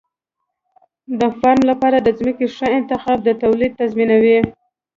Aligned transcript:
د 1.19 1.21
فارم 1.39 1.61
لپاره 1.71 1.97
د 2.01 2.07
ځمکې 2.19 2.45
ښه 2.55 2.67
انتخاب 2.79 3.17
د 3.23 3.29
تولید 3.41 3.71
تضمینوي. 3.81 4.39